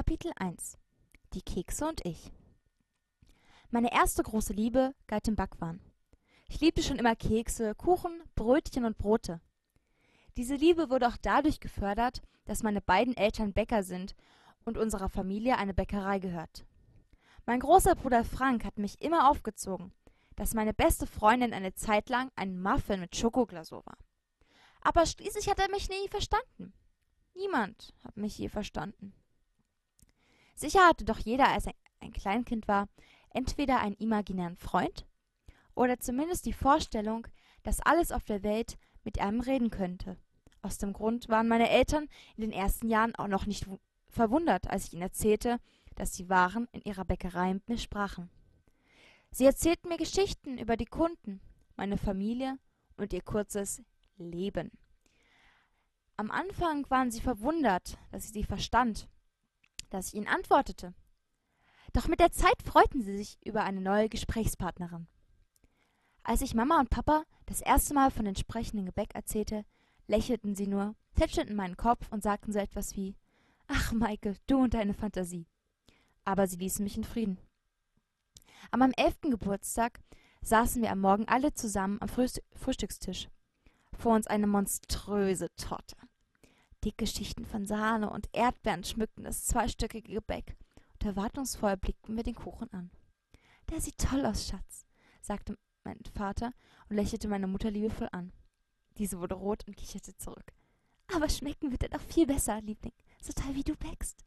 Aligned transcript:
Kapitel 0.00 0.32
1 0.36 0.78
Die 1.34 1.42
Kekse 1.42 1.86
und 1.86 2.06
ich 2.06 2.32
Meine 3.68 3.92
erste 3.92 4.22
große 4.22 4.54
Liebe 4.54 4.94
galt 5.06 5.26
dem 5.26 5.36
Backwaren. 5.36 5.78
Ich 6.48 6.58
liebte 6.58 6.82
schon 6.82 6.98
immer 6.98 7.14
Kekse, 7.14 7.74
Kuchen, 7.74 8.22
Brötchen 8.34 8.86
und 8.86 8.96
Brote. 8.96 9.42
Diese 10.38 10.54
Liebe 10.54 10.88
wurde 10.88 11.06
auch 11.06 11.18
dadurch 11.20 11.60
gefördert, 11.60 12.22
dass 12.46 12.62
meine 12.62 12.80
beiden 12.80 13.14
Eltern 13.14 13.52
Bäcker 13.52 13.82
sind 13.82 14.16
und 14.64 14.78
unserer 14.78 15.10
Familie 15.10 15.58
eine 15.58 15.74
Bäckerei 15.74 16.18
gehört. 16.18 16.64
Mein 17.44 17.60
großer 17.60 17.94
Bruder 17.94 18.24
Frank 18.24 18.64
hat 18.64 18.78
mich 18.78 19.02
immer 19.02 19.28
aufgezogen, 19.28 19.92
dass 20.34 20.54
meine 20.54 20.72
beste 20.72 21.06
Freundin 21.06 21.52
eine 21.52 21.74
Zeit 21.74 22.08
lang 22.08 22.30
ein 22.36 22.58
Muffin 22.58 23.00
mit 23.00 23.16
Schokoglasur 23.16 23.84
war. 23.84 23.98
Aber 24.80 25.04
schließlich 25.04 25.50
hat 25.50 25.58
er 25.58 25.70
mich 25.70 25.90
nie 25.90 26.08
verstanden. 26.08 26.72
Niemand 27.34 27.92
hat 28.02 28.16
mich 28.16 28.38
je 28.38 28.48
verstanden. 28.48 29.12
Sicher 30.60 30.86
hatte 30.86 31.06
doch 31.06 31.18
jeder, 31.18 31.48
als 31.48 31.64
er 31.64 31.74
ein 32.00 32.12
Kleinkind 32.12 32.68
war, 32.68 32.86
entweder 33.30 33.80
einen 33.80 33.94
imaginären 33.94 34.56
Freund 34.56 35.06
oder 35.74 35.98
zumindest 35.98 36.44
die 36.44 36.52
Vorstellung, 36.52 37.26
dass 37.62 37.80
alles 37.80 38.12
auf 38.12 38.24
der 38.24 38.42
Welt 38.42 38.76
mit 39.02 39.18
einem 39.20 39.40
reden 39.40 39.70
könnte. 39.70 40.18
Aus 40.60 40.76
dem 40.76 40.92
Grund 40.92 41.30
waren 41.30 41.48
meine 41.48 41.70
Eltern 41.70 42.08
in 42.36 42.42
den 42.42 42.52
ersten 42.52 42.90
Jahren 42.90 43.14
auch 43.14 43.28
noch 43.28 43.46
nicht 43.46 43.66
verwundert, 44.10 44.68
als 44.68 44.84
ich 44.84 44.92
ihnen 44.92 45.00
erzählte, 45.00 45.60
dass 45.94 46.12
die 46.12 46.28
Waren 46.28 46.68
in 46.72 46.82
ihrer 46.82 47.06
Bäckerei 47.06 47.54
mit 47.54 47.66
mir 47.66 47.78
sprachen. 47.78 48.28
Sie 49.30 49.46
erzählten 49.46 49.88
mir 49.88 49.96
Geschichten 49.96 50.58
über 50.58 50.76
die 50.76 50.84
Kunden, 50.84 51.40
meine 51.74 51.96
Familie 51.96 52.58
und 52.98 53.14
ihr 53.14 53.22
kurzes 53.22 53.82
Leben. 54.18 54.72
Am 56.18 56.30
Anfang 56.30 56.84
waren 56.90 57.10
sie 57.10 57.22
verwundert, 57.22 57.96
dass 58.10 58.26
ich 58.26 58.32
sie 58.32 58.44
verstand, 58.44 59.08
dass 59.90 60.08
ich 60.08 60.14
ihnen 60.14 60.28
antwortete. 60.28 60.94
Doch 61.92 62.08
mit 62.08 62.20
der 62.20 62.32
Zeit 62.32 62.62
freuten 62.64 63.02
sie 63.02 63.16
sich 63.16 63.38
über 63.44 63.64
eine 63.64 63.80
neue 63.80 64.08
Gesprächspartnerin. 64.08 65.08
Als 66.22 66.42
ich 66.42 66.54
Mama 66.54 66.78
und 66.78 66.90
Papa 66.90 67.24
das 67.46 67.60
erste 67.60 67.94
Mal 67.94 68.10
von 68.10 68.24
dem 68.24 68.30
entsprechenden 68.30 68.86
Gebäck 68.86 69.14
erzählte, 69.14 69.64
lächelten 70.06 70.54
sie 70.54 70.66
nur, 70.66 70.94
tätschelten 71.16 71.56
meinen 71.56 71.76
Kopf 71.76 72.10
und 72.10 72.22
sagten 72.22 72.52
so 72.52 72.58
etwas 72.58 72.96
wie 72.96 73.16
Ach, 73.66 73.92
Maike, 73.92 74.34
du 74.46 74.58
und 74.58 74.74
deine 74.74 74.94
Fantasie. 74.94 75.46
Aber 76.24 76.46
sie 76.46 76.56
ließen 76.56 76.82
mich 76.84 76.96
in 76.96 77.04
Frieden. 77.04 77.38
An 78.70 78.80
meinem 78.80 78.94
elften 78.96 79.30
Geburtstag 79.30 80.00
saßen 80.42 80.82
wir 80.82 80.90
am 80.90 81.00
Morgen 81.00 81.26
alle 81.28 81.54
zusammen 81.54 81.98
am 82.00 82.08
Frühst 82.08 82.42
Frühstückstisch. 82.54 83.28
Vor 83.92 84.14
uns 84.14 84.26
eine 84.26 84.46
monströse 84.46 85.48
Torte. 85.56 85.96
Dicke 86.84 87.06
Schichten 87.06 87.44
von 87.44 87.66
Sahne 87.66 88.10
und 88.10 88.28
Erdbeeren 88.32 88.84
schmückten 88.84 89.24
das 89.24 89.44
zweistöckige 89.46 90.14
Gebäck, 90.14 90.56
und 90.94 91.04
erwartungsvoll 91.04 91.76
blickten 91.76 92.16
wir 92.16 92.22
den 92.22 92.34
Kuchen 92.34 92.72
an. 92.72 92.90
Der 93.70 93.80
sieht 93.80 93.98
toll 93.98 94.24
aus, 94.24 94.48
Schatz, 94.48 94.86
sagte 95.20 95.56
mein 95.84 95.98
Vater 96.14 96.52
und 96.88 96.96
lächelte 96.96 97.28
meine 97.28 97.46
Mutter 97.46 97.70
liebevoll 97.70 98.08
an. 98.12 98.32
Diese 98.98 99.18
wurde 99.18 99.34
rot 99.34 99.66
und 99.66 99.76
kicherte 99.76 100.16
zurück. 100.16 100.52
Aber 101.14 101.28
schmecken 101.28 101.70
wird 101.70 101.82
er 101.82 101.88
doch 101.90 102.00
viel 102.02 102.26
besser, 102.26 102.60
Liebling, 102.60 102.92
so 103.20 103.32
toll 103.32 103.54
wie 103.54 103.64
du 103.64 103.76
bäckst. 103.76 104.24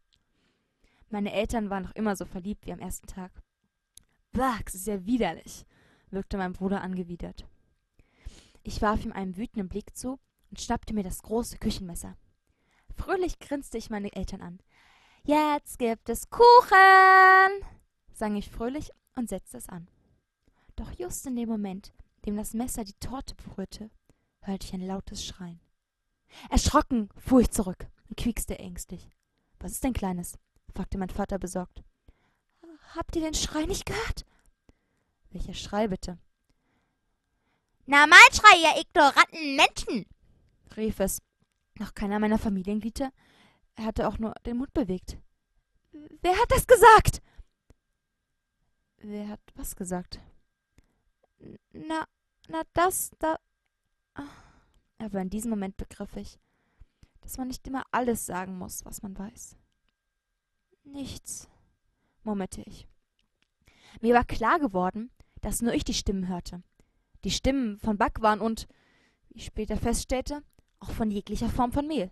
Meine 1.09 1.31
Eltern 1.31 1.70
waren 1.70 1.84
noch 1.84 1.96
immer 1.96 2.16
so 2.16 2.26
verliebt 2.26 2.66
wie 2.66 2.74
am 2.74 2.80
ersten 2.80 3.08
Tag. 3.08 3.31
Wachs 4.31 4.74
ist 4.74 4.88
ja 4.88 5.06
widerlich, 5.06 5.66
wirkte 6.09 6.38
mein 6.38 6.54
Bruder 6.54 6.81
angewidert. 6.81 7.48
Ich 8.64 8.81
warf 8.81 9.06
ihm 9.06 9.12
einen 9.12 9.38
wütenden 9.38 9.70
Blick 9.70 9.96
zu 9.96 10.20
und 10.50 10.59
schnappte 10.59 10.94
mir 10.94 11.04
das 11.04 11.22
große 11.22 11.58
Küchenmesser. 11.58 12.18
Fröhlich 13.04 13.38
grinste 13.40 13.78
ich 13.78 13.90
meine 13.90 14.14
Eltern 14.14 14.42
an. 14.42 14.59
Jetzt 15.26 15.78
gibt 15.78 16.08
es 16.08 16.30
Kuchen, 16.30 17.52
sang 18.14 18.38
ich 18.38 18.50
fröhlich 18.50 18.92
und 19.18 19.28
setzte 19.28 19.58
es 19.58 19.68
an. 19.68 19.90
Doch 20.78 20.90
just 20.98 21.26
in 21.26 21.36
dem 21.36 21.50
Moment, 21.50 21.92
dem 22.26 22.38
das 22.38 22.54
Messer 22.54 22.86
die 22.86 22.98
Torte 23.02 23.36
berührte, 23.36 23.90
hörte 24.40 24.66
ich 24.66 24.74
ein 24.74 24.88
lautes 24.88 25.25
Schreien. 25.25 25.59
Erschrocken 26.50 27.09
fuhr 27.18 27.41
ich 27.41 27.52
zurück 27.52 27.88
und 28.08 28.16
quiekste 28.16 28.58
ängstlich. 28.58 29.09
Was 29.59 29.74
ist 29.74 29.84
denn 29.84 29.91
Kleines? 29.91 30.40
fragte 30.74 30.97
mein 30.97 31.09
Vater 31.09 31.40
besorgt. 31.40 31.84
Habt 32.96 33.18
ihr 33.18 33.22
den 33.22 33.34
Schrei 33.34 33.66
nicht 33.66 33.85
gehört? 33.85 34.25
Welcher 35.30 35.53
Schrei 35.53 35.90
bitte? 35.90 36.20
Na 37.85 38.08
mal 38.08 38.18
Schrei, 38.31 38.62
ihr 38.62 38.81
ignoranten 38.81 39.58
Menschen! 39.58 40.06
rief 40.78 41.02
es 41.02 41.20
noch 41.79 41.94
keiner 41.94 42.19
meiner 42.19 42.38
Familienglieder 42.39 43.11
hatte 43.79 44.07
auch 44.07 44.19
nur 44.19 44.34
den 44.45 44.57
Mund 44.57 44.73
bewegt. 44.73 45.17
Wer 46.22 46.38
hat 46.38 46.51
das 46.51 46.67
gesagt? 46.67 47.22
Wer 48.97 49.29
hat 49.29 49.41
was 49.56 49.75
gesagt? 49.75 50.19
Na, 51.72 52.06
na, 52.47 52.61
das, 52.73 53.11
da. 53.19 53.38
Aber 54.97 55.22
in 55.22 55.29
diesem 55.29 55.50
Moment 55.50 55.75
begriff 55.75 56.16
ich, 56.16 56.39
dass 57.22 57.38
man 57.38 57.47
nicht 57.47 57.67
immer 57.67 57.84
alles 57.91 58.25
sagen 58.25 58.57
muss, 58.57 58.85
was 58.85 59.01
man 59.01 59.17
weiß. 59.17 59.57
Nichts, 60.84 61.50
murmelte 62.23 62.61
ich. 62.61 62.88
Mir 64.01 64.13
war 64.13 64.25
klar 64.25 64.59
geworden, 64.59 65.11
dass 65.41 65.61
nur 65.61 65.73
ich 65.73 65.84
die 65.84 65.94
Stimmen 65.94 66.28
hörte. 66.28 66.63
Die 67.23 67.31
Stimmen 67.31 67.78
von 67.79 67.97
Backwaren 67.97 68.41
und, 68.41 68.67
wie 69.29 69.38
ich 69.38 69.45
später 69.45 69.78
feststellte, 69.78 70.44
auch 70.84 70.92
von 70.92 71.10
jeglicher 71.12 71.50
Form 71.50 71.72
von 71.72 71.88
Mehl. 71.88 72.12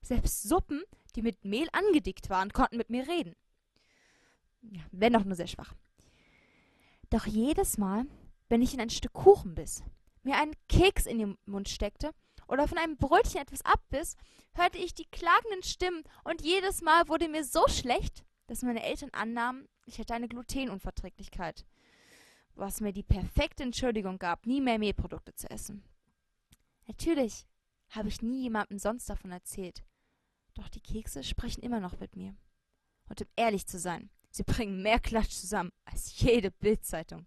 Selbst 0.00 0.42
Suppen, 0.42 0.82
die 1.14 1.22
mit 1.22 1.44
Mehl 1.44 1.68
angedickt 1.72 2.30
waren, 2.30 2.52
konnten 2.52 2.76
mit 2.76 2.90
mir 2.90 3.06
reden. 3.06 3.36
Ja, 4.62 4.82
wenn 4.90 5.14
auch 5.14 5.24
nur 5.24 5.36
sehr 5.36 5.46
schwach. 5.46 5.74
Doch 7.10 7.26
jedes 7.26 7.78
Mal, 7.78 8.06
wenn 8.48 8.62
ich 8.62 8.74
in 8.74 8.80
ein 8.80 8.90
Stück 8.90 9.12
Kuchen 9.12 9.54
biss, 9.54 9.82
mir 10.22 10.36
einen 10.36 10.54
Keks 10.68 11.06
in 11.06 11.18
den 11.18 11.38
Mund 11.46 11.68
steckte 11.68 12.12
oder 12.48 12.66
von 12.66 12.78
einem 12.78 12.96
Brötchen 12.96 13.40
etwas 13.40 13.64
abbiss, 13.64 14.16
hörte 14.54 14.78
ich 14.78 14.94
die 14.94 15.06
klagenden 15.06 15.62
Stimmen 15.62 16.02
und 16.24 16.42
jedes 16.42 16.82
Mal 16.82 17.08
wurde 17.08 17.28
mir 17.28 17.44
so 17.44 17.66
schlecht, 17.68 18.24
dass 18.46 18.62
meine 18.62 18.82
Eltern 18.82 19.10
annahmen, 19.12 19.68
ich 19.86 19.98
hätte 19.98 20.14
eine 20.14 20.28
Glutenunverträglichkeit, 20.28 21.66
was 22.54 22.80
mir 22.80 22.92
die 22.92 23.02
perfekte 23.02 23.62
Entschuldigung 23.62 24.18
gab, 24.18 24.46
nie 24.46 24.60
mehr 24.60 24.78
Mehlprodukte 24.78 25.34
zu 25.34 25.50
essen. 25.50 25.82
Natürlich 26.86 27.46
habe 27.90 28.08
ich 28.08 28.22
nie 28.22 28.42
jemandem 28.42 28.78
sonst 28.78 29.08
davon 29.08 29.30
erzählt. 29.32 29.84
Doch 30.54 30.68
die 30.68 30.80
Kekse 30.80 31.22
sprechen 31.22 31.62
immer 31.62 31.80
noch 31.80 31.98
mit 32.00 32.16
mir. 32.16 32.36
Und 33.08 33.22
um 33.22 33.28
ehrlich 33.36 33.66
zu 33.66 33.78
sein, 33.78 34.10
sie 34.30 34.42
bringen 34.42 34.82
mehr 34.82 35.00
Klatsch 35.00 35.32
zusammen 35.32 35.72
als 35.84 36.20
jede 36.20 36.50
Bildzeitung. 36.50 37.26